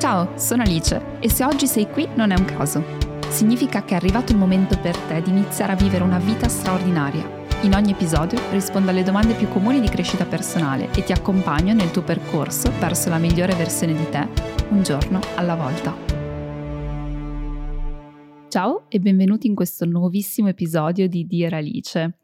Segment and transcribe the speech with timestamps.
[0.00, 2.82] Ciao, sono Alice e se oggi sei qui non è un caso.
[3.28, 7.22] Significa che è arrivato il momento per te di iniziare a vivere una vita straordinaria.
[7.64, 11.90] In ogni episodio rispondo alle domande più comuni di crescita personale e ti accompagno nel
[11.90, 14.26] tuo percorso verso la migliore versione di te,
[14.70, 15.94] un giorno alla volta.
[18.48, 22.14] Ciao e benvenuti in questo nuovissimo episodio di Dear Alice.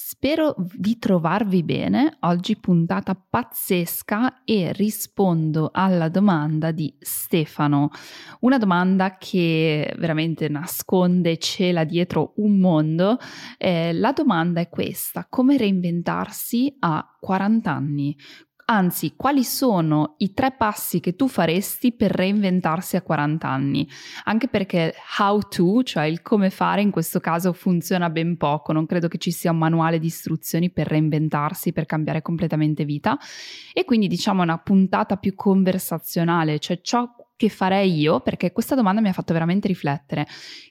[0.00, 7.90] Spero di trovarvi bene, oggi puntata pazzesca e rispondo alla domanda di Stefano,
[8.42, 13.18] una domanda che veramente nasconde, cela dietro un mondo.
[13.58, 18.16] Eh, la domanda è questa, come reinventarsi a 40 anni?
[18.70, 23.88] Anzi, quali sono i tre passi che tu faresti per reinventarsi a 40 anni?
[24.24, 28.72] Anche perché how to, cioè il come fare, in questo caso funziona ben poco.
[28.72, 33.16] Non credo che ci sia un manuale di istruzioni per reinventarsi, per cambiare completamente vita.
[33.72, 39.00] E quindi diciamo una puntata più conversazionale, cioè ciò che farei io, perché questa domanda
[39.00, 40.26] mi ha fatto veramente riflettere.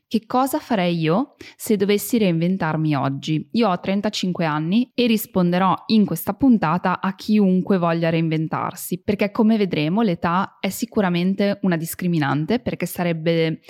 [0.06, 3.48] Che cosa farei io se dovessi reinventarmi oggi?
[3.54, 9.56] Io ho 35 anni e risponderò in questa puntata a chiunque voglia reinventarsi, perché come
[9.56, 13.62] vedremo l'età è sicuramente una discriminante, perché sarebbe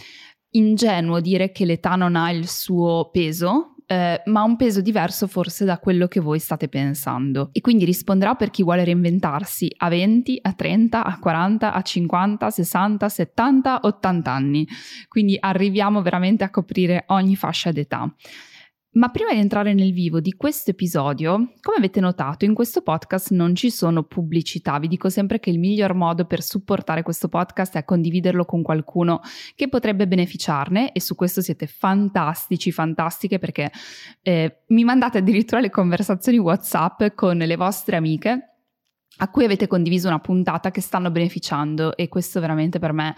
[0.55, 5.63] ingenuo dire che l'età non ha il suo peso, eh, ma un peso diverso forse
[5.63, 7.49] da quello che voi state pensando.
[7.53, 12.45] E quindi risponderà per chi vuole reinventarsi a 20, a 30, a 40, a 50,
[12.45, 14.67] a 60, 70, 80 anni.
[15.07, 18.13] Quindi arriviamo veramente a coprire ogni fascia d'età.
[18.97, 23.29] Ma prima di entrare nel vivo di questo episodio, come avete notato, in questo podcast
[23.29, 24.79] non ci sono pubblicità.
[24.79, 29.21] Vi dico sempre che il miglior modo per supportare questo podcast è condividerlo con qualcuno
[29.53, 33.71] che potrebbe beneficiarne e su questo siete fantastici, fantastiche perché
[34.23, 38.56] eh, mi mandate addirittura le conversazioni WhatsApp con le vostre amiche
[39.17, 43.15] a cui avete condiviso una puntata che stanno beneficiando e questo veramente per me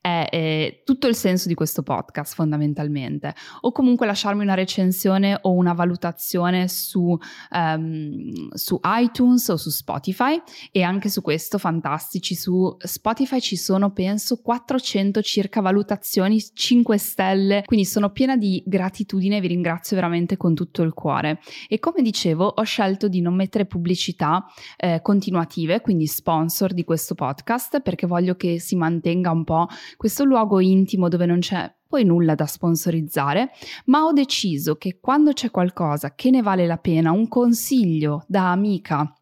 [0.00, 3.34] è, è, tutto il senso di questo podcast fondamentalmente.
[3.62, 7.16] O comunque lasciarmi una recensione o una valutazione su,
[7.50, 10.40] um, su iTunes o su Spotify.
[10.72, 17.62] E anche su questo fantastici su Spotify ci sono penso 400 circa valutazioni 5 stelle.
[17.66, 21.40] Quindi sono piena di gratitudine vi ringrazio veramente con tutto il cuore.
[21.68, 24.46] E come dicevo ho scelto di non mettere pubblicità
[24.76, 25.00] eh,
[25.40, 30.60] continuative quindi sponsor di questo podcast perché voglio che si mantenga un po' questo luogo
[30.60, 33.50] intimo dove non c'è poi nulla da sponsorizzare,
[33.86, 38.52] ma ho deciso che quando c'è qualcosa che ne vale la pena, un consiglio da
[38.52, 39.12] amica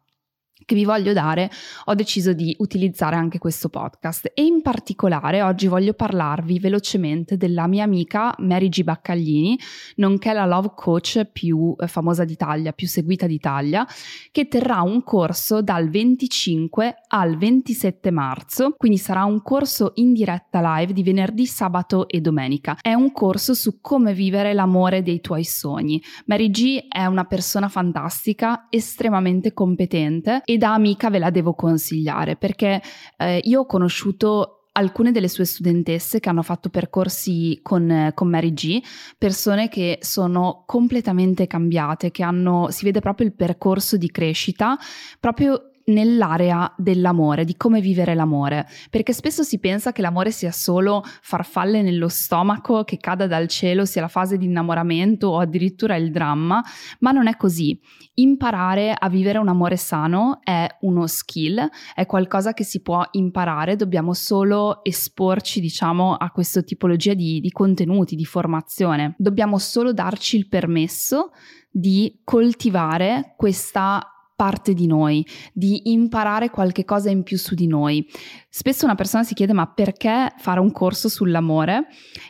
[0.69, 1.49] che vi voglio dare,
[1.85, 7.65] ho deciso di utilizzare anche questo podcast e in particolare oggi voglio parlarvi velocemente della
[7.65, 8.83] mia amica Mary G.
[8.83, 9.59] Baccaglini,
[9.95, 13.83] nonché la love coach più eh, famosa d'Italia, più seguita d'Italia,
[14.31, 20.61] che terrà un corso dal 25 al 27 marzo, quindi sarà un corso in diretta
[20.77, 22.77] live di venerdì, sabato e domenica.
[22.79, 25.99] È un corso su come vivere l'amore dei tuoi sogni.
[26.27, 32.35] Mary G è una persona fantastica, estremamente competente e da amica ve la devo consigliare
[32.35, 32.79] perché
[33.17, 38.53] eh, io ho conosciuto alcune delle sue studentesse che hanno fatto percorsi con, con, Mary
[38.53, 38.81] G,
[39.17, 44.77] persone che sono completamente cambiate, che hanno, si vede proprio il percorso di crescita,
[45.19, 51.03] proprio nell'area dell'amore, di come vivere l'amore, perché spesso si pensa che l'amore sia solo
[51.21, 56.11] farfalle nello stomaco, che cada dal cielo, sia la fase di innamoramento o addirittura il
[56.11, 56.63] dramma,
[56.99, 57.79] ma non è così.
[58.15, 63.75] Imparare a vivere un amore sano è uno skill, è qualcosa che si può imparare,
[63.75, 69.15] dobbiamo solo esporci, diciamo, a questa tipologia di, di contenuti, di formazione.
[69.17, 71.31] Dobbiamo solo darci il permesso
[71.71, 78.07] di coltivare questa parte di noi, di imparare qualche cosa in più su di noi.
[78.47, 81.87] Spesso una persona si chiede ma perché fare un corso sull'amore?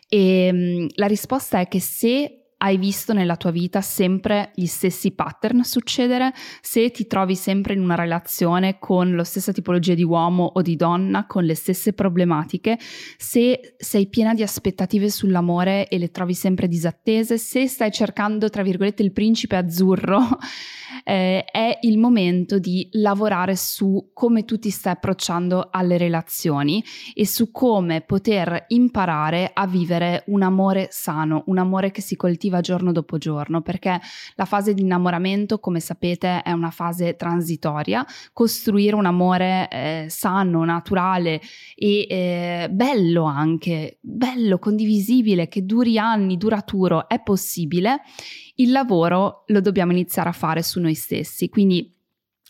[0.08, 5.12] E mm, la risposta è che se hai visto nella tua vita sempre gli stessi
[5.12, 10.44] pattern succedere, se ti trovi sempre in una relazione con la stessa tipologia di uomo
[10.54, 12.78] o di donna, con le stesse problematiche,
[13.18, 18.64] se sei piena di aspettative sull'amore e le trovi sempre disattese, se stai cercando, tra
[18.64, 20.20] virgolette, il principe azzurro,
[21.06, 26.84] eh, è il momento di lavorare su come tu ti stai approcciando alle relazioni
[27.14, 32.49] e su come poter imparare a vivere un amore sano, un amore che si coltiva
[32.50, 34.00] positiva giorno dopo giorno, perché
[34.36, 38.06] la fase di innamoramento, come sapete, è una fase transitoria.
[38.34, 41.40] Costruire un amore eh, sano, naturale
[41.76, 48.02] e eh, bello anche, bello, condivisibile, che duri anni, duraturo, è possibile.
[48.56, 51.96] Il lavoro lo dobbiamo iniziare a fare su noi stessi, quindi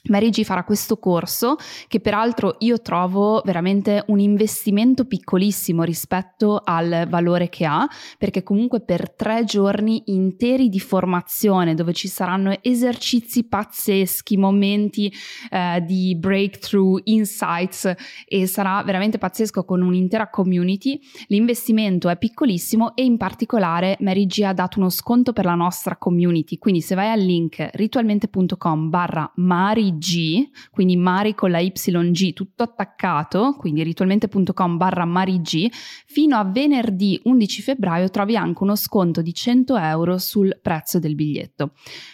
[0.04, 1.58] Mary G farà questo corso
[1.88, 7.88] che peraltro io trovo veramente un investimento piccolissimo rispetto al valore che ha
[8.18, 15.12] perché comunque per tre giorni interi di formazione dove ci saranno esercizi pazzeschi, momenti
[15.50, 17.94] eh, di breakthrough, insights
[18.26, 24.42] e sarà veramente pazzesco con un'intera community, l'investimento è piccolissimo e in particolare Mary G
[24.44, 26.58] ha dato uno sconto per la nostra community.
[26.58, 32.64] Quindi se vai al link ritualmente.com barra Mari G, quindi Mari con la YG, tutto
[32.64, 35.70] attaccato, quindi ritualmente.com barra MariG,
[36.06, 41.16] fino a venerdì 11 febbraio trovi anche uno sconto di 100 euro sul prezzo del
[41.16, 41.72] biglietto.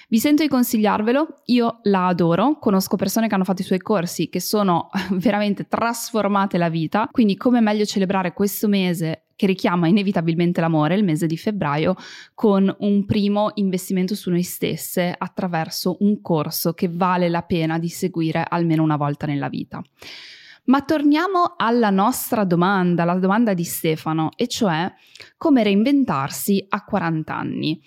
[0.07, 4.29] Vi sento di consigliarvelo, io la adoro, conosco persone che hanno fatto i suoi corsi
[4.29, 10.61] che sono veramente trasformate la vita, quindi come meglio celebrare questo mese che richiama inevitabilmente
[10.61, 11.95] l'amore, il mese di febbraio,
[12.33, 17.89] con un primo investimento su noi stesse attraverso un corso che vale la pena di
[17.89, 19.81] seguire almeno una volta nella vita.
[20.65, 24.91] Ma torniamo alla nostra domanda, la domanda di Stefano, e cioè
[25.37, 27.79] come reinventarsi a 40 anni.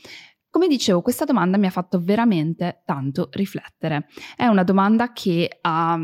[0.50, 4.06] Come dicevo, questa domanda mi ha fatto veramente tanto riflettere.
[4.36, 5.98] È una domanda che ha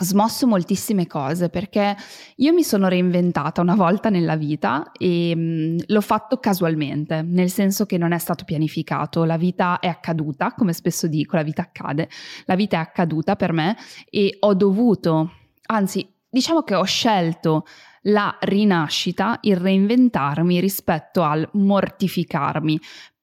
[0.00, 1.96] smosso moltissime cose perché
[2.36, 7.50] io mi sono reinventata una volta nella vita e mh, mm, l'ho fatto casualmente, nel
[7.50, 11.62] senso che non è stato pianificato, la vita è accaduta, come spesso dico, la vita
[11.62, 12.08] accade,
[12.46, 13.76] la vita è accaduta per me
[14.08, 15.32] e ho dovuto,
[15.66, 17.64] anzi diciamo che ho scelto
[18.04, 22.80] la rinascita, il reinventarmi rispetto al mortificarmi,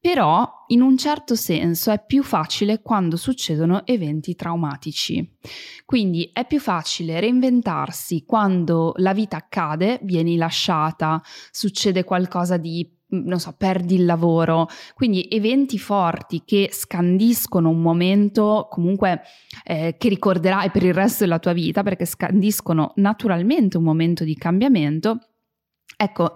[0.09, 5.35] però in un certo senso è più facile quando succedono eventi traumatici.
[5.83, 11.21] Quindi è più facile reinventarsi quando la vita accade, vieni lasciata,
[11.51, 18.67] succede qualcosa di non so, perdi il lavoro, quindi eventi forti che scandiscono un momento
[18.69, 19.23] comunque
[19.65, 24.35] eh, che ricorderai per il resto della tua vita perché scandiscono naturalmente un momento di
[24.35, 25.19] cambiamento.
[25.99, 26.33] Ecco,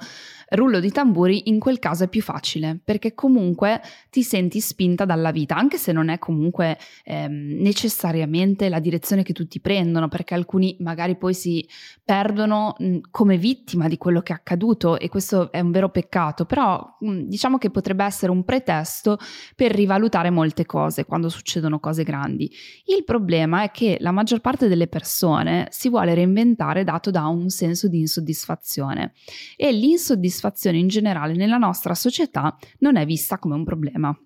[0.52, 5.32] rullo di tamburi in quel caso è più facile perché comunque ti senti spinta dalla
[5.32, 10.76] vita, anche se non è comunque ehm, necessariamente la direzione che tutti prendono, perché alcuni
[10.80, 11.66] magari poi si
[12.04, 16.46] perdono mh, come vittima di quello che è accaduto e questo è un vero peccato,
[16.46, 19.18] però mh, diciamo che potrebbe essere un pretesto
[19.56, 22.52] per rivalutare molte cose quando succedono cose grandi.
[22.86, 27.50] Il problema è che la maggior parte delle persone si vuole reinventare dato da un
[27.50, 29.14] senso di insoddisfazione
[29.56, 34.18] e l'insoddisfazione soddisfazione in generale nella nostra società non è vista come un problema.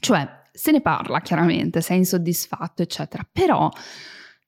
[0.00, 3.70] Cioè, se ne parla chiaramente, sei insoddisfatto, eccetera, però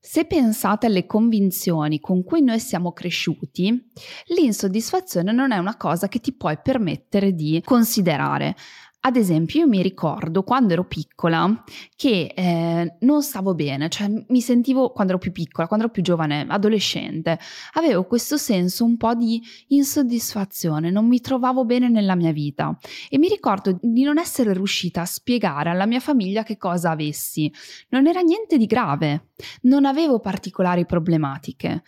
[0.00, 3.90] se pensate alle convinzioni con cui noi siamo cresciuti,
[4.26, 8.56] l'insoddisfazione non è una cosa che ti puoi permettere di considerare.
[9.00, 11.62] Ad esempio, io mi ricordo quando ero piccola
[11.94, 16.02] che eh, non stavo bene, cioè mi sentivo quando ero più piccola, quando ero più
[16.02, 17.38] giovane, adolescente,
[17.74, 22.76] avevo questo senso un po' di insoddisfazione, non mi trovavo bene nella mia vita
[23.08, 27.50] e mi ricordo di non essere riuscita a spiegare alla mia famiglia che cosa avessi.
[27.90, 29.28] Non era niente di grave,
[29.62, 31.82] non avevo particolari problematiche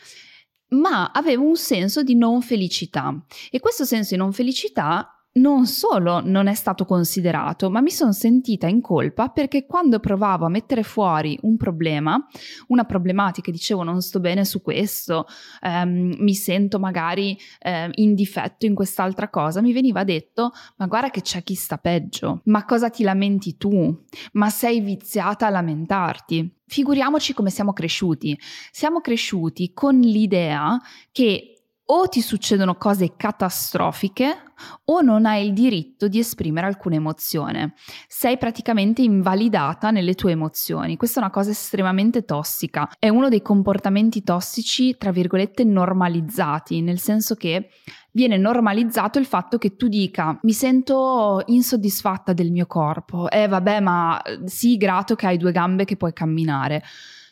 [0.72, 3.12] ma avevo un senso di non felicità
[3.50, 8.12] e questo senso di non felicità non solo non è stato considerato, ma mi sono
[8.12, 12.26] sentita in colpa perché quando provavo a mettere fuori un problema,
[12.68, 15.26] una problematica, dicevo non sto bene su questo,
[15.62, 21.10] ehm, mi sento magari eh, in difetto in quest'altra cosa, mi veniva detto ma guarda
[21.10, 24.04] che c'è chi sta peggio, ma cosa ti lamenti tu?
[24.32, 26.58] Ma sei viziata a lamentarti?
[26.66, 28.38] Figuriamoci come siamo cresciuti.
[28.70, 31.59] Siamo cresciuti con l'idea che
[31.92, 34.52] o ti succedono cose catastrofiche
[34.84, 37.74] o non hai il diritto di esprimere alcuna emozione.
[38.06, 40.96] Sei praticamente invalidata nelle tue emozioni.
[40.96, 42.88] Questa è una cosa estremamente tossica.
[42.98, 47.70] È uno dei comportamenti tossici, tra virgolette, normalizzati, nel senso che
[48.12, 53.28] viene normalizzato il fatto che tu dica mi sento insoddisfatta del mio corpo.
[53.30, 56.84] Eh vabbè, ma sii grato che hai due gambe che puoi camminare.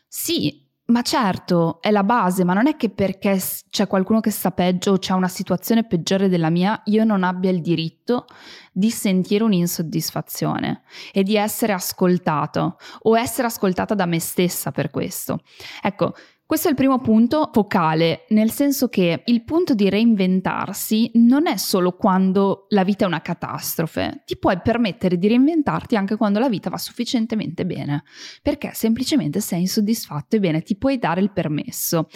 [0.08, 4.52] Sì, ma certo, è la base, ma non è che perché c'è qualcuno che sta
[4.52, 8.24] peggio o c'è una situazione peggiore della mia, io non abbia il diritto
[8.72, 15.40] di sentire un'insoddisfazione e di essere ascoltato o essere ascoltata da me stessa per questo.
[15.82, 16.14] Ecco,
[16.48, 21.58] Questo è il primo punto focale, nel senso che il punto di reinventarsi non è
[21.58, 26.48] solo quando la vita è una catastrofe, ti puoi permettere di reinventarti anche quando la
[26.48, 28.02] vita va sufficientemente bene,
[28.40, 32.08] perché semplicemente sei insoddisfatto e bene, ti puoi dare il permesso.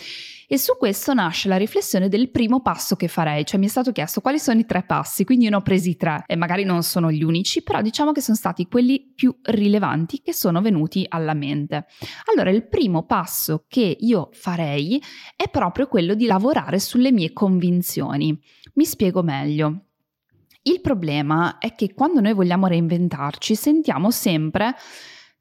[0.53, 3.91] E su questo nasce la riflessione del primo passo che farei, cioè mi è stato
[3.91, 6.83] chiesto quali sono i tre passi, quindi io ne ho presi tre e magari non
[6.83, 11.33] sono gli unici, però diciamo che sono stati quelli più rilevanti che sono venuti alla
[11.33, 11.87] mente.
[12.31, 15.03] Allora, il primo passo che io farei
[15.37, 18.39] è proprio quello di lavorare sulle mie convinzioni.
[18.75, 19.87] Mi spiego meglio.
[20.65, 24.75] Il problema è che quando noi vogliamo reinventarci sentiamo sempre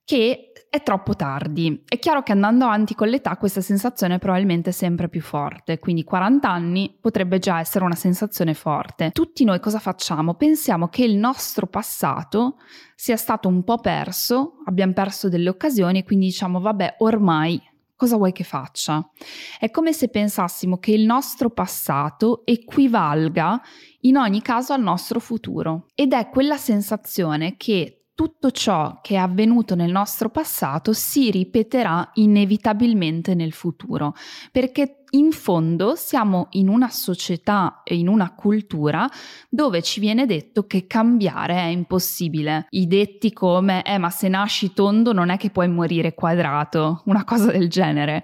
[0.05, 1.83] che è troppo tardi.
[1.85, 6.05] È chiaro che andando avanti con l'età questa sensazione è probabilmente sempre più forte, quindi
[6.05, 9.11] 40 anni potrebbe già essere una sensazione forte.
[9.11, 10.35] Tutti noi cosa facciamo?
[10.35, 12.55] Pensiamo che il nostro passato
[12.95, 17.61] sia stato un po' perso, abbiamo perso delle occasioni e quindi diciamo vabbè ormai
[17.97, 19.05] cosa vuoi che faccia?
[19.59, 23.61] È come se pensassimo che il nostro passato equivalga
[24.03, 29.17] in ogni caso al nostro futuro ed è quella sensazione che tutto ciò che è
[29.17, 34.13] avvenuto nel nostro passato si ripeterà inevitabilmente nel futuro,
[34.51, 39.09] perché in fondo siamo in una società e in una cultura
[39.49, 42.67] dove ci viene detto che cambiare è impossibile.
[42.69, 47.23] I detti come eh ma se nasci tondo non è che puoi morire quadrato, una
[47.23, 48.23] cosa del genere.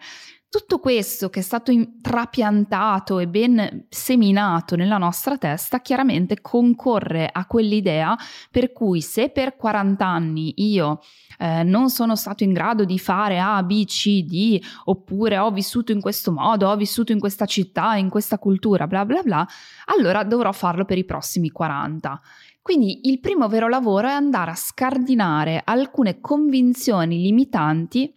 [0.49, 7.45] Tutto questo che è stato trapiantato e ben seminato nella nostra testa chiaramente concorre a
[7.45, 8.15] quell'idea
[8.49, 11.01] per cui se per 40 anni io
[11.37, 15.91] eh, non sono stato in grado di fare A, B, C, D, oppure ho vissuto
[15.91, 19.45] in questo modo, ho vissuto in questa città, in questa cultura, bla bla bla,
[19.87, 22.21] allora dovrò farlo per i prossimi 40.
[22.61, 28.13] Quindi il primo vero lavoro è andare a scardinare alcune convinzioni limitanti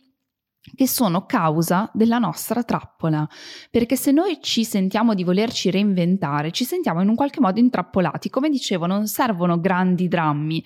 [0.75, 3.29] che sono causa della nostra trappola,
[3.71, 8.31] perché se noi ci sentiamo di volerci reinventare, ci sentiamo in un qualche modo intrappolati.
[8.31, 10.63] Come dicevo, non servono grandi drammi,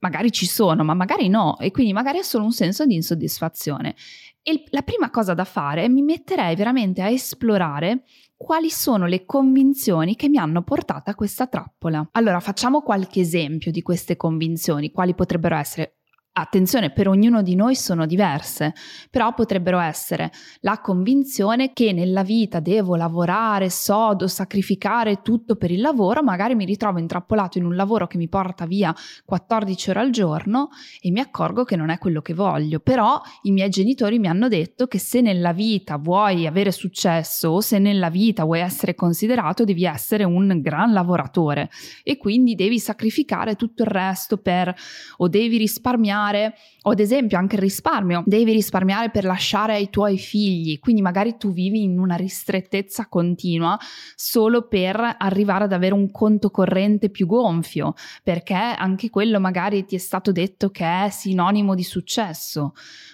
[0.00, 3.94] magari ci sono, ma magari no, e quindi magari è solo un senso di insoddisfazione.
[4.42, 8.04] E la prima cosa da fare è mi metterei veramente a esplorare
[8.36, 12.08] quali sono le convinzioni che mi hanno portato a questa trappola.
[12.12, 15.97] Allora, facciamo qualche esempio di queste convinzioni, quali potrebbero essere
[16.40, 18.72] Attenzione, per ognuno di noi sono diverse,
[19.10, 20.30] però potrebbero essere
[20.60, 26.64] la convinzione che nella vita devo lavorare sodo, sacrificare tutto per il lavoro, magari mi
[26.64, 30.68] ritrovo intrappolato in un lavoro che mi porta via 14 ore al giorno
[31.00, 34.46] e mi accorgo che non è quello che voglio, però i miei genitori mi hanno
[34.46, 39.64] detto che se nella vita vuoi avere successo o se nella vita vuoi essere considerato
[39.64, 41.68] devi essere un gran lavoratore
[42.04, 44.72] e quindi devi sacrificare tutto il resto per
[45.16, 49.90] o devi risparmiare risparmiare o ad esempio anche il risparmio, devi risparmiare per lasciare ai
[49.90, 53.78] tuoi figli, quindi magari tu vivi in una ristrettezza continua
[54.14, 59.96] solo per arrivare ad avere un conto corrente più gonfio, perché anche quello magari ti
[59.96, 62.72] è stato detto che è sinonimo di successo.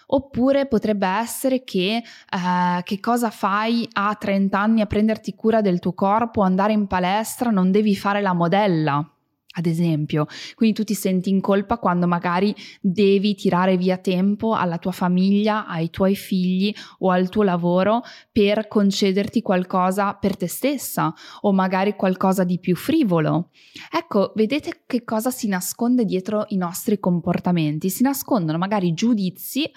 [0.08, 5.80] Oppure potrebbe essere che, eh, che cosa fai a 30 anni a prenderti cura del
[5.80, 9.08] tuo corpo, andare in palestra, non devi fare la modella
[9.54, 10.26] ad esempio.
[10.54, 15.66] Quindi tu ti senti in colpa quando magari devi tirare via tempo alla tua famiglia,
[15.66, 21.94] ai tuoi figli o al tuo lavoro per concederti qualcosa per te stessa o magari
[21.94, 23.50] qualcosa di più frivolo.
[23.90, 27.90] Ecco, vedete che cosa si nasconde dietro i nostri comportamenti?
[27.90, 29.70] Si nascondono magari giudizi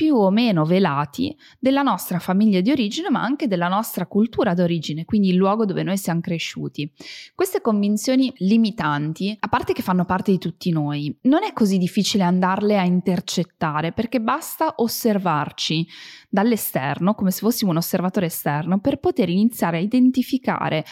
[0.00, 5.04] più o meno velati della nostra famiglia di origine, ma anche della nostra cultura d'origine,
[5.04, 6.90] quindi il luogo dove noi siamo cresciuti.
[7.34, 12.22] Queste convinzioni limitanti, a parte che fanno parte di tutti noi, non è così difficile
[12.22, 15.86] andarle a intercettare perché basta osservarci
[16.30, 20.82] dall'esterno, come se fossimo un osservatore esterno, per poter iniziare a identificare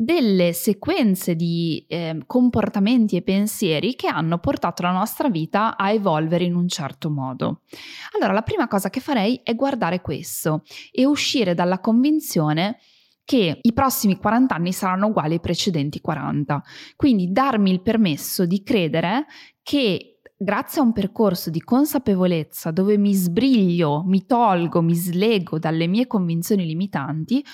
[0.00, 6.44] delle sequenze di eh, comportamenti e pensieri che hanno portato la nostra vita a evolvere
[6.44, 7.62] in un certo modo.
[8.14, 10.62] Allora, la prima cosa che farei è guardare questo
[10.92, 12.78] e uscire dalla convinzione
[13.24, 16.62] che i prossimi 40 anni saranno uguali ai precedenti 40.
[16.94, 19.26] Quindi darmi il permesso di credere
[19.64, 25.88] che grazie a un percorso di consapevolezza dove mi sbriglio, mi tolgo, mi slego dalle
[25.88, 27.44] mie convinzioni limitanti,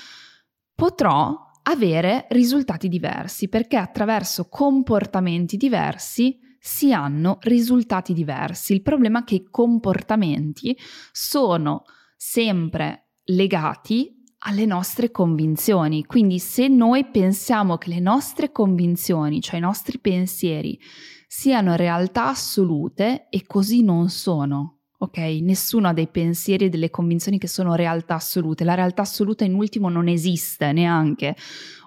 [0.74, 8.72] potrò avere risultati diversi, perché attraverso comportamenti diversi si hanno risultati diversi.
[8.72, 10.76] Il problema è che i comportamenti
[11.12, 11.84] sono
[12.16, 16.04] sempre legati alle nostre convinzioni.
[16.04, 20.78] Quindi se noi pensiamo che le nostre convinzioni, cioè i nostri pensieri,
[21.26, 25.18] siano realtà assolute e così non sono, ok?
[25.40, 28.64] Nessuno ha dei pensieri e delle convinzioni che sono realtà assolute.
[28.64, 31.36] La realtà assoluta in ultimo non esiste neanche.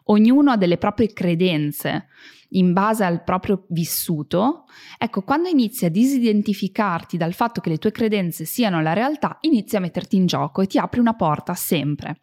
[0.05, 2.07] Ognuno ha delle proprie credenze
[2.51, 4.65] in base al proprio vissuto.
[4.97, 9.75] Ecco, quando inizi a disidentificarti dal fatto che le tue credenze siano la realtà, inizi
[9.75, 12.19] a metterti in gioco e ti apri una porta sempre.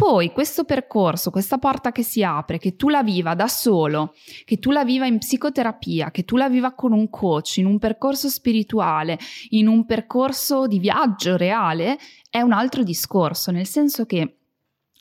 [0.00, 4.14] Poi questo percorso, questa porta che si apre, che tu la viva da solo,
[4.46, 7.78] che tu la viva in psicoterapia, che tu la viva con un coach, in un
[7.78, 9.18] percorso spirituale,
[9.50, 11.98] in un percorso di viaggio reale,
[12.30, 14.36] è un altro discorso, nel senso che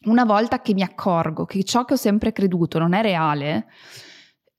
[0.04, 3.68] una volta che mi accorgo che ciò che ho sempre creduto non è reale,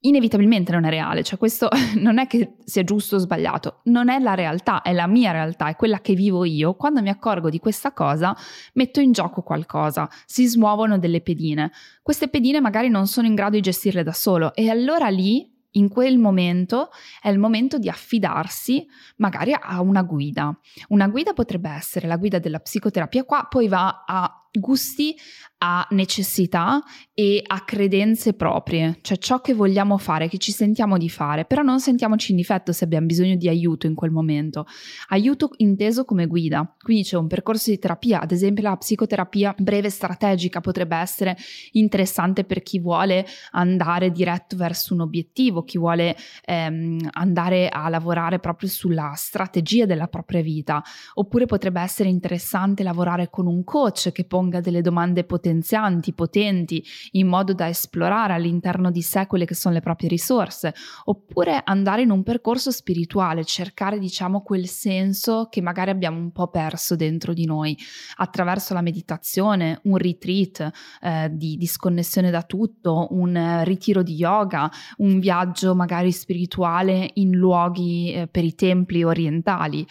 [0.01, 4.19] inevitabilmente non è reale, cioè questo non è che sia giusto o sbagliato, non è
[4.19, 6.75] la realtà, è la mia realtà, è quella che vivo io.
[6.75, 8.35] Quando mi accorgo di questa cosa,
[8.75, 11.73] metto in gioco qualcosa, si smuovono delle pedine.
[12.03, 15.89] Queste pedine magari non sono in grado di gestirle da solo e allora lì in
[15.89, 16.91] quel momento
[17.21, 20.57] è il momento di affidarsi magari a una guida.
[20.89, 25.15] Una guida potrebbe essere la guida della psicoterapia, qua poi va a gusti
[25.63, 31.11] a necessità e a credenze proprie, cioè ciò che vogliamo fare, che ci sentiamo di
[31.11, 34.65] fare, però non sentiamoci in difetto se abbiamo bisogno di aiuto in quel momento.
[35.09, 39.91] Aiuto inteso come guida, quindi c'è un percorso di terapia, ad esempio la psicoterapia breve
[39.91, 41.37] strategica potrebbe essere
[41.73, 46.17] interessante per chi vuole andare diretto verso un obiettivo, chi vuole
[46.47, 50.83] ehm, andare a lavorare proprio sulla strategia della propria vita,
[51.15, 56.83] oppure potrebbe essere interessante lavorare con un coach che ponga delle domande potenzianti, potenti,
[57.13, 62.01] in modo da esplorare all'interno di sé quelle che sono le proprie risorse, oppure andare
[62.01, 67.35] in un percorso spirituale, cercare diciamo quel senso che magari abbiamo un po' perso dentro
[67.35, 67.77] di noi
[68.17, 70.71] attraverso la meditazione, un retreat
[71.03, 77.33] eh, di disconnessione da tutto, un eh, ritiro di yoga, un viaggio magari spirituale in
[77.33, 79.87] luoghi eh, per i templi orientali.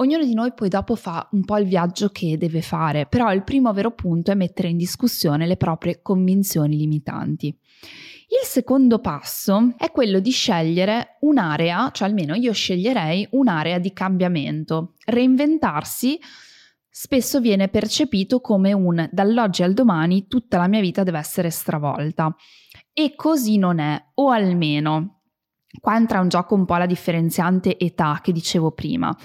[0.00, 3.44] Ognuno di noi poi dopo fa un po' il viaggio che deve fare, però il
[3.44, 7.48] primo vero punto è mettere in discussione le proprie convinzioni limitanti.
[7.48, 14.94] Il secondo passo è quello di scegliere un'area, cioè almeno io sceglierei un'area di cambiamento.
[15.04, 16.18] Reinventarsi
[16.88, 22.34] spesso viene percepito come un dall'oggi al domani tutta la mia vita deve essere stravolta.
[22.94, 25.20] E così non è, o almeno
[25.78, 29.16] Qua entra in gioco un po' la differenziante età che dicevo prima.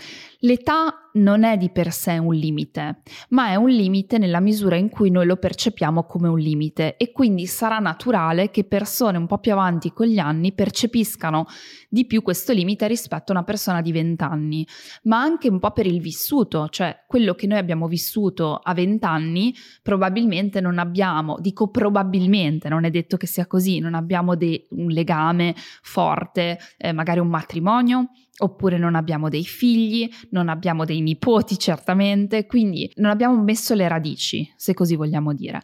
[0.46, 4.90] L'età non è di per sé un limite, ma è un limite nella misura in
[4.90, 9.40] cui noi lo percepiamo come un limite e quindi sarà naturale che persone un po'
[9.40, 11.48] più avanti con gli anni percepiscano
[11.90, 14.68] di più questo limite rispetto a una persona di 20 anni,
[15.04, 19.04] ma anche un po' per il vissuto, cioè quello che noi abbiamo vissuto a 20
[19.04, 24.68] anni probabilmente non abbiamo, dico probabilmente, non è detto che sia così, non abbiamo de-
[24.72, 31.02] un legame forte, eh, magari un matrimonio, oppure non abbiamo dei figli, non abbiamo dei
[31.02, 35.62] nipoti certamente, quindi non abbiamo messo le radici, se così vogliamo dire.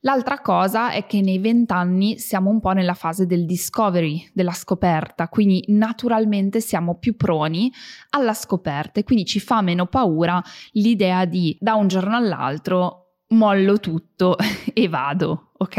[0.00, 5.28] L'altra cosa è che nei vent'anni siamo un po' nella fase del discovery, della scoperta,
[5.28, 7.72] quindi naturalmente siamo più proni
[8.10, 10.40] alla scoperta e quindi ci fa meno paura
[10.72, 14.36] l'idea di da un giorno all'altro mollo tutto
[14.72, 15.76] e vado, ok?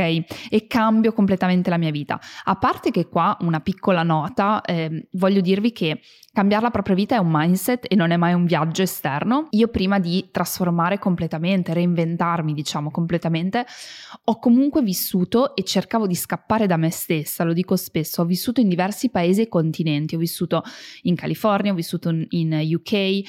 [0.50, 2.20] E cambio completamente la mia vita.
[2.44, 6.02] A parte che qua una piccola nota, eh, voglio dirvi che
[6.38, 9.48] cambiare la propria vita è un mindset e non è mai un viaggio esterno.
[9.52, 13.66] Io prima di trasformare completamente, reinventarmi, diciamo completamente,
[14.26, 18.62] ho comunque vissuto e cercavo di scappare da me stessa, lo dico spesso, ho vissuto
[18.62, 20.62] in diversi paesi e continenti, ho vissuto
[21.04, 23.24] in California, ho vissuto in UK, eh,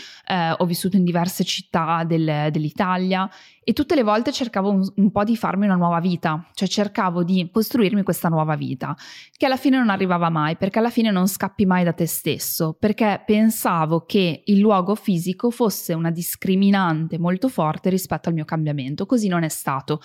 [0.59, 3.27] ho vissuto in diverse città del, dell'Italia
[3.69, 7.25] e tutte le volte cercavo un, un, po' di farmi una nuova vita, cioè cercavo
[7.25, 8.97] di costruirmi questa nuova vita,
[9.37, 12.77] che alla fine non arrivava mai, perché alla fine non scappi mai da te stesso,
[12.79, 19.07] perché pensavo che il luogo fisico fosse una discriminante molto forte rispetto al mio cambiamento,
[19.07, 20.01] così non è stato.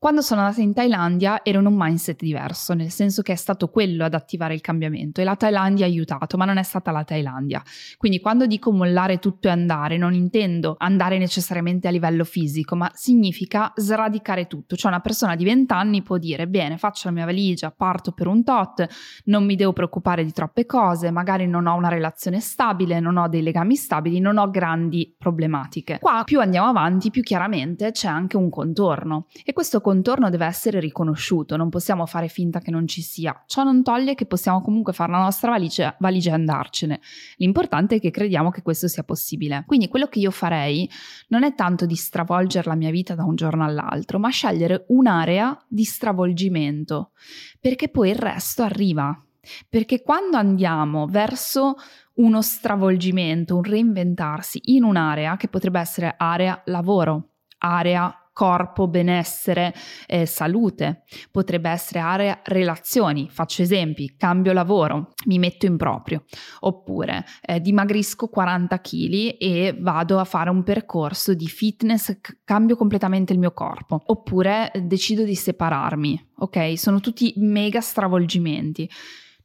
[0.00, 3.68] Quando sono andata in Thailandia ero in un mindset diverso, nel senso che è stato
[3.68, 7.02] quello ad attivare il cambiamento e la Thailandia ha aiutato, ma non è stata la
[7.02, 7.60] Thailandia.
[7.96, 12.88] Quindi quando dico mollare tutto e andare, non intendo andare necessariamente a livello fisico, ma
[12.94, 14.76] significa sradicare tutto.
[14.76, 18.28] Cioè una persona di 20 anni può dire, bene, faccio la mia valigia, parto per
[18.28, 18.86] un tot,
[19.24, 23.26] non mi devo preoccupare di troppe cose, magari non ho una relazione stabile, non ho
[23.26, 25.98] dei legami stabili, non ho grandi problematiche.
[25.98, 30.80] Qua più andiamo avanti, più chiaramente c'è anche un contorno e questo contorno deve essere
[30.80, 33.42] riconosciuto, non possiamo fare finta che non ci sia.
[33.46, 37.00] Ciò non toglie che possiamo comunque fare la nostra valigia, valigia e andarcene.
[37.36, 39.64] L'importante è che crediamo che questo sia possibile.
[39.66, 40.86] Quindi quello che io farei
[41.28, 45.58] non è tanto di stravolgere la mia vita da un giorno all'altro, ma scegliere un'area
[45.66, 47.12] di stravolgimento,
[47.58, 49.18] perché poi il resto arriva
[49.66, 51.76] perché quando andiamo verso
[52.16, 59.74] uno stravolgimento, un reinventarsi in un'area che potrebbe essere area lavoro, area corpo, benessere,
[60.06, 66.22] eh, salute, potrebbe essere area relazioni, faccio esempi, cambio lavoro, mi metto in proprio,
[66.60, 72.76] oppure eh, dimagrisco 40 kg e vado a fare un percorso di fitness, c- cambio
[72.76, 76.78] completamente il mio corpo, oppure eh, decido di separarmi, ok?
[76.78, 78.88] Sono tutti mega stravolgimenti.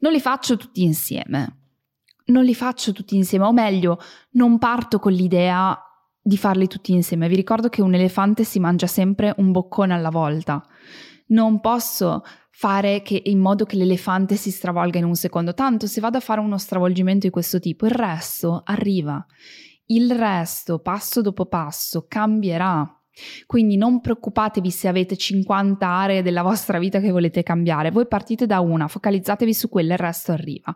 [0.01, 1.62] Non li faccio tutti insieme.
[2.25, 3.97] Non li faccio tutti insieme, o meglio,
[4.34, 5.75] non parto con l'idea
[6.23, 7.27] di farli tutti insieme.
[7.27, 10.65] Vi ricordo che un elefante si mangia sempre un boccone alla volta.
[11.27, 15.53] Non posso fare che, in modo che l'elefante si stravolga in un secondo.
[15.53, 19.23] Tanto se vado a fare uno stravolgimento di questo tipo, il resto arriva.
[19.88, 23.03] Il resto, passo dopo passo, cambierà.
[23.45, 28.45] Quindi non preoccupatevi se avete 50 aree della vostra vita che volete cambiare, voi partite
[28.45, 30.73] da una, focalizzatevi su quella e il resto arriva.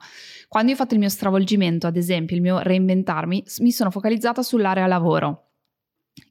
[0.48, 4.42] Quando io ho fatto il mio stravolgimento, ad esempio il mio reinventarmi, mi sono focalizzata
[4.42, 5.44] sull'area lavoro.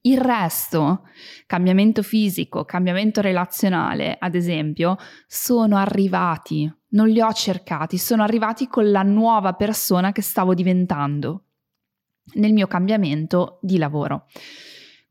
[0.02, 1.02] Il resto,
[1.46, 8.90] cambiamento fisico, cambiamento relazionale, ad esempio, sono arrivati, non li ho cercati, sono arrivati con
[8.90, 11.44] la nuova persona che stavo diventando
[12.34, 14.26] nel mio cambiamento di lavoro.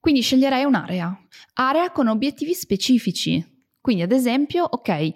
[0.05, 1.19] Quindi sceglierei un'area,
[1.53, 3.43] area con obiettivi specifici.
[3.81, 5.11] Quindi ad esempio, ok,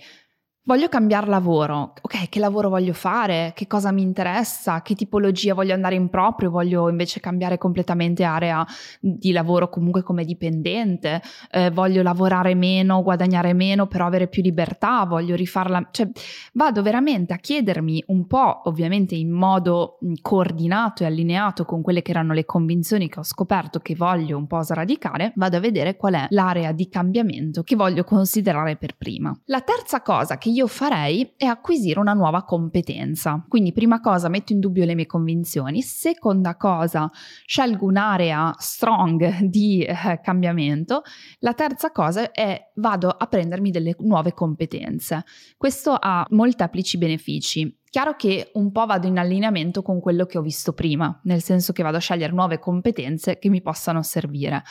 [0.63, 1.93] Voglio cambiare lavoro.
[2.01, 3.53] Ok, che lavoro voglio fare?
[3.55, 4.83] Che cosa mi interessa?
[4.83, 6.51] Che tipologia voglio andare in proprio?
[6.51, 8.63] Voglio invece cambiare completamente area
[8.99, 11.23] di lavoro comunque come dipendente?
[11.49, 15.05] Eh, voglio lavorare meno, guadagnare meno, però avere più libertà?
[15.05, 15.87] Voglio rifarla?
[15.89, 16.07] Cioè,
[16.53, 22.11] vado veramente a chiedermi un po', ovviamente in modo coordinato e allineato con quelle che
[22.11, 26.13] erano le convinzioni che ho scoperto che voglio un po' sradicare, vado a vedere qual
[26.13, 29.35] è l'area di cambiamento che voglio considerare per prima.
[29.45, 33.45] La terza cosa che io io farei è acquisire una nuova competenza.
[33.47, 37.09] Quindi prima cosa metto in dubbio le mie convinzioni, seconda cosa
[37.45, 41.03] scelgo un'area strong di eh, cambiamento,
[41.39, 45.23] la terza cosa è vado a prendermi delle nuove competenze.
[45.55, 47.77] Questo ha molteplici benefici.
[47.89, 51.71] Chiaro che un po' vado in allineamento con quello che ho visto prima, nel senso
[51.73, 54.63] che vado a scegliere nuove competenze che mi possano servire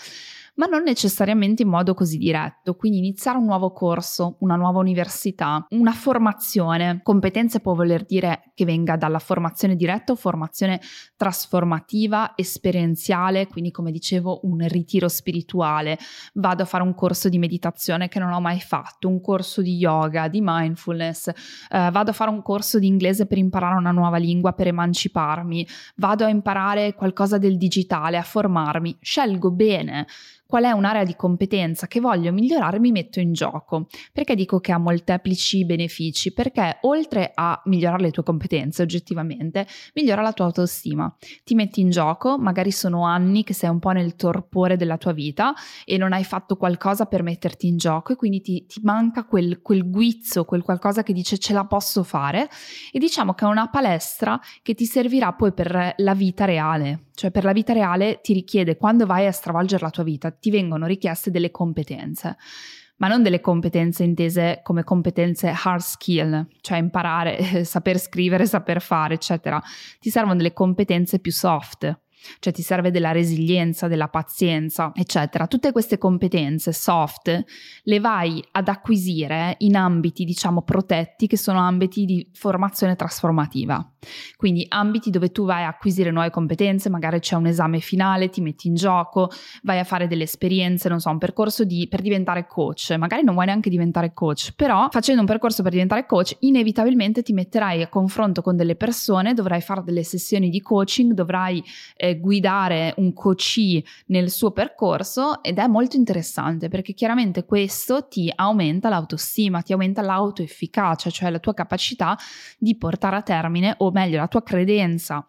[0.58, 2.74] ma non necessariamente in modo così diretto.
[2.74, 7.00] Quindi iniziare un nuovo corso, una nuova università, una formazione.
[7.02, 10.80] Competenze può voler dire che venga dalla formazione diretta o formazione
[11.16, 15.96] trasformativa, esperienziale, quindi come dicevo un ritiro spirituale.
[16.34, 19.76] Vado a fare un corso di meditazione che non ho mai fatto, un corso di
[19.76, 21.34] yoga, di mindfulness, eh,
[21.92, 25.66] vado a fare un corso di inglese per imparare una nuova lingua, per emanciparmi,
[25.96, 28.96] vado a imparare qualcosa del digitale, a formarmi.
[29.00, 30.06] Scelgo bene
[30.48, 33.86] qual è un'area di competenza che voglio migliorare, mi metto in gioco.
[34.14, 36.32] Perché dico che ha molteplici benefici?
[36.32, 41.14] Perché oltre a migliorare le tue competenze oggettivamente, migliora la tua autostima.
[41.44, 45.12] Ti metti in gioco, magari sono anni che sei un po' nel torpore della tua
[45.12, 45.52] vita
[45.84, 49.60] e non hai fatto qualcosa per metterti in gioco e quindi ti, ti manca quel,
[49.60, 52.48] quel guizzo, quel qualcosa che dice ce la posso fare
[52.90, 57.32] e diciamo che è una palestra che ti servirà poi per la vita reale cioè
[57.32, 60.86] per la vita reale ti richiede, quando vai a stravolgere la tua vita, ti vengono
[60.86, 62.36] richieste delle competenze,
[62.96, 69.14] ma non delle competenze intese come competenze hard skill, cioè imparare, saper scrivere, saper fare,
[69.14, 69.60] eccetera.
[70.00, 72.00] Ti servono delle competenze più soft,
[72.38, 75.46] cioè ti serve della resilienza, della pazienza, eccetera.
[75.46, 77.44] Tutte queste competenze soft
[77.82, 83.92] le vai ad acquisire in ambiti, diciamo, protetti che sono ambiti di formazione trasformativa.
[84.36, 88.40] Quindi ambiti dove tu vai a acquisire nuove competenze, magari c'è un esame finale, ti
[88.40, 89.30] metti in gioco,
[89.62, 92.94] vai a fare delle esperienze, non so, un percorso di, per diventare coach.
[92.98, 97.32] Magari non vuoi neanche diventare coach, però facendo un percorso per diventare coach, inevitabilmente ti
[97.32, 101.62] metterai a confronto con delle persone, dovrai fare delle sessioni di coaching, dovrai
[101.96, 108.32] eh, guidare un coachee nel suo percorso ed è molto interessante perché chiaramente questo ti
[108.34, 112.16] aumenta l'autostima, ti aumenta l'autoefficacia, cioè la tua capacità
[112.58, 115.26] di portare a termine o meglio la tua credenza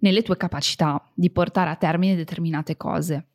[0.00, 3.26] nelle tue capacità di portare a termine determinate cose.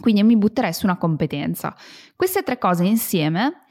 [0.00, 1.74] Quindi mi butterei su una competenza.
[2.14, 3.64] Queste tre cose insieme,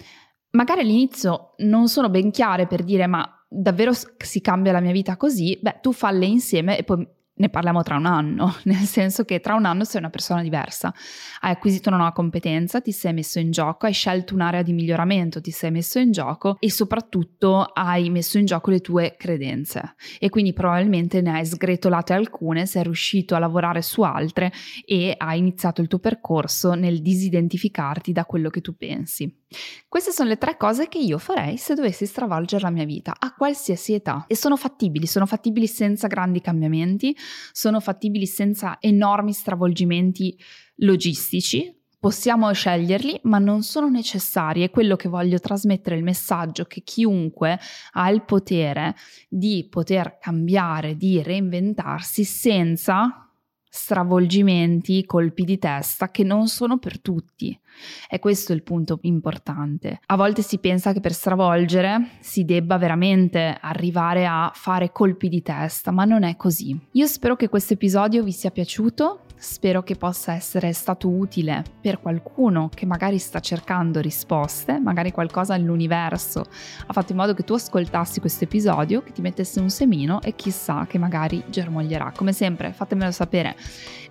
[0.52, 5.15] magari all'inizio non sono ben chiare per dire ma davvero si cambia la mia vita
[5.15, 9.39] così, beh tu falle insieme e poi ne parliamo tra un anno, nel senso che
[9.39, 10.93] tra un anno sei una persona diversa,
[11.41, 15.41] hai acquisito una nuova competenza, ti sei messo in gioco, hai scelto un'area di miglioramento,
[15.41, 19.95] ti sei messo in gioco e soprattutto hai messo in gioco le tue credenze.
[20.19, 24.52] E quindi probabilmente ne hai sgretolate alcune, sei riuscito a lavorare su altre
[24.86, 29.45] e hai iniziato il tuo percorso nel disidentificarti da quello che tu pensi.
[29.88, 33.34] Queste sono le tre cose che io farei se dovessi stravolgere la mia vita a
[33.34, 34.26] qualsiasi età.
[34.28, 37.15] E sono fattibili, sono fattibili senza grandi cambiamenti,
[37.52, 40.38] sono fattibili senza enormi stravolgimenti
[40.78, 41.74] logistici.
[42.00, 44.62] Possiamo sceglierli, ma non sono necessari.
[44.62, 47.60] È quello che voglio trasmettere il messaggio che chiunque
[47.94, 48.96] ha il potere
[49.28, 53.27] di poter cambiare, di reinventarsi senza
[53.78, 57.58] stravolgimenti, colpi di testa che non sono per tutti.
[58.10, 60.00] E questo è il punto importante.
[60.08, 65.44] A volte si pensa che per stravolgere si debba veramente arrivare a fare colpi di
[65.44, 66.78] testa, ma non è così.
[66.94, 69.27] Io spero che questo episodio vi sia piaciuto.
[69.39, 75.56] Spero che possa essere stato utile per qualcuno che magari sta cercando risposte, magari qualcosa
[75.56, 76.45] nell'universo
[76.86, 80.36] ha fatto in modo che tu ascoltassi questo episodio, che ti mettesse un semino e
[80.36, 82.12] chissà che magari germoglierà.
[82.15, 83.56] Come sempre fatemelo sapere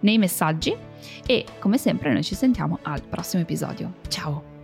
[0.01, 0.75] nei messaggi
[1.27, 3.95] e come sempre noi ci sentiamo al prossimo episodio.
[4.09, 4.56] Ciao!